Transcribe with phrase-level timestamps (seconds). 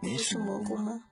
[0.00, 1.02] 你是蘑菇吗？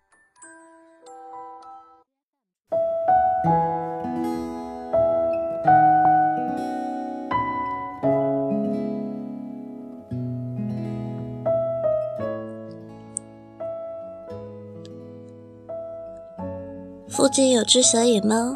[17.08, 18.54] 附近有只小野猫，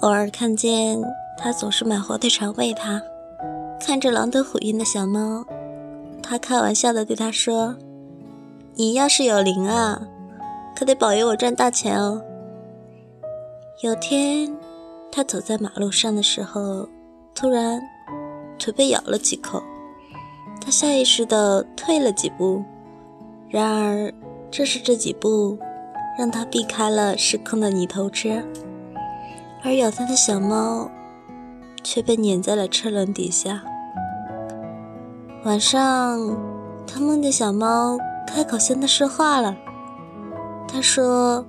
[0.00, 1.00] 偶尔看见
[1.38, 3.00] 它，总是买火腿肠喂它。
[3.78, 5.44] 看着狼吞虎咽的小猫，
[6.20, 7.76] 它开玩笑的对它说。
[8.76, 10.02] 你要是有灵啊，
[10.74, 12.20] 可得保佑我赚大钱哦。
[13.82, 14.52] 有天，
[15.12, 16.88] 他走在马路上的时候，
[17.36, 17.80] 突然
[18.58, 19.62] 腿被咬了几口，
[20.60, 22.64] 他下意识的退了几步。
[23.48, 24.12] 然而，
[24.50, 25.56] 正是这几步，
[26.18, 28.42] 让他避开了失控的泥头车，
[29.62, 30.90] 而咬他的小猫
[31.84, 33.62] 却被碾在了车轮底下。
[35.44, 36.36] 晚上，
[36.88, 37.96] 他梦见小猫。
[38.26, 39.56] 开口向他说话了，
[40.66, 41.46] 他说：“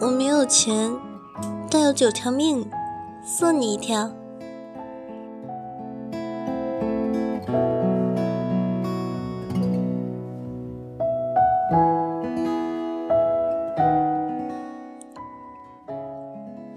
[0.00, 0.90] 我没有钱，
[1.70, 2.66] 但有九条命，
[3.24, 4.10] 送你一条。”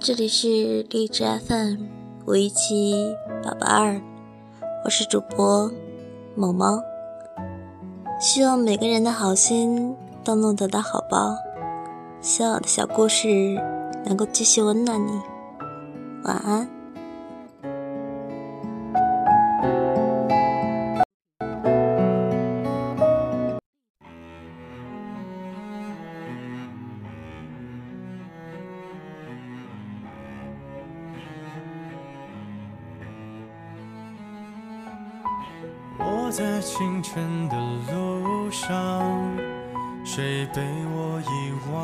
[0.01, 1.83] 这里是荔枝 FM
[2.25, 4.01] 五一七八八二，
[4.83, 5.71] 我是主播
[6.35, 6.88] 某猫。
[8.19, 11.37] 希望每个人的好心都能得到好报，
[12.19, 13.27] 希望我的小故事
[14.05, 15.21] 能够继续温暖你。
[16.25, 16.78] 晚安。
[36.01, 37.57] 我在清晨的
[37.91, 39.03] 路上，
[40.05, 40.61] 谁被
[40.95, 41.77] 我遗忘？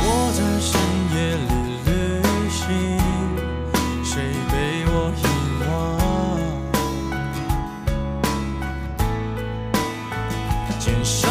[0.00, 0.80] 我在深
[1.12, 1.52] 夜里
[1.86, 1.90] 旅
[2.48, 2.66] 行，
[4.04, 4.12] 谁
[4.50, 4.54] 被
[4.86, 5.22] 我遗
[5.68, 5.68] 忘？
[10.78, 11.28] 肩上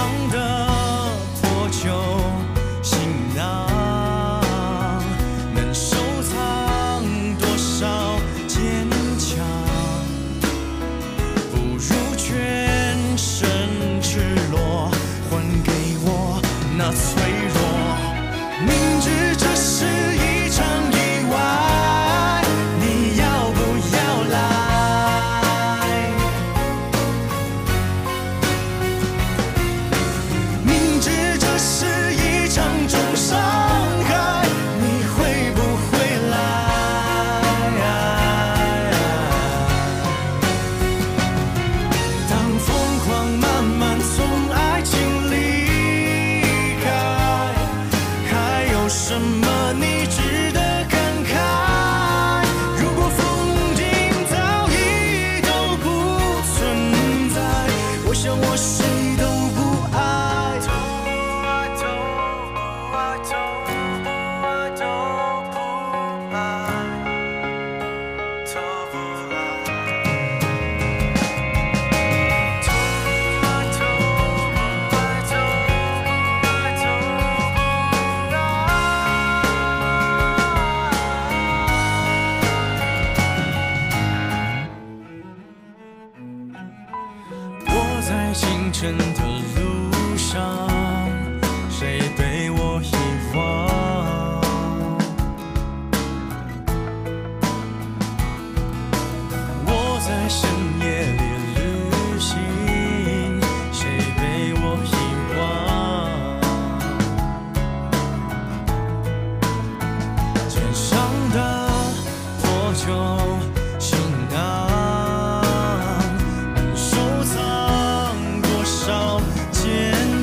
[16.93, 17.26] 晨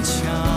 [0.04, 0.53] 强。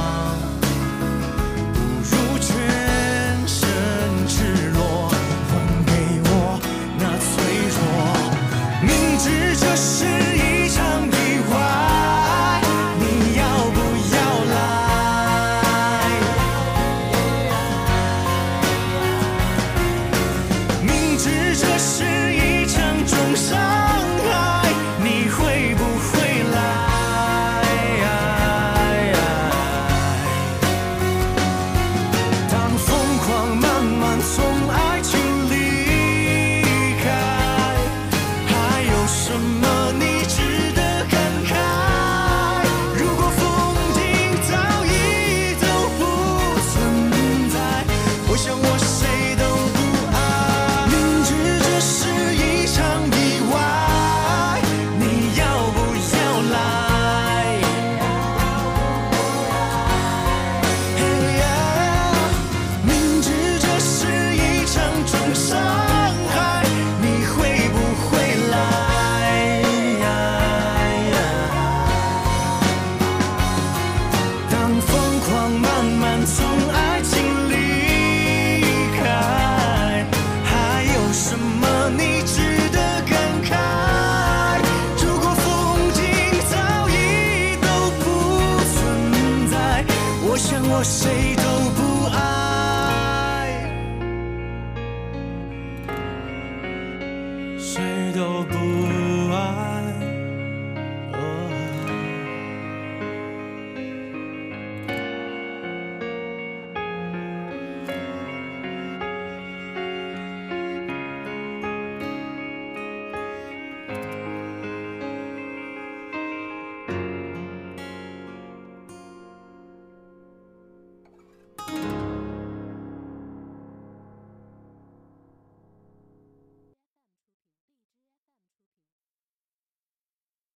[91.38, 91.87] 都不